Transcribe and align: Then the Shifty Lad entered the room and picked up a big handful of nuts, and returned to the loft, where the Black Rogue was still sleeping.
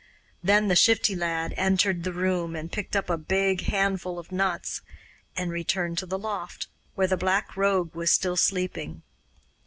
Then 0.41 0.67
the 0.67 0.75
Shifty 0.75 1.15
Lad 1.15 1.53
entered 1.57 2.03
the 2.03 2.11
room 2.11 2.55
and 2.55 2.71
picked 2.71 2.95
up 2.95 3.07
a 3.07 3.19
big 3.19 3.65
handful 3.65 4.17
of 4.17 4.31
nuts, 4.31 4.81
and 5.37 5.51
returned 5.51 5.99
to 5.99 6.07
the 6.07 6.17
loft, 6.17 6.65
where 6.95 7.05
the 7.05 7.17
Black 7.17 7.55
Rogue 7.55 7.93
was 7.93 8.09
still 8.09 8.35
sleeping. 8.35 9.03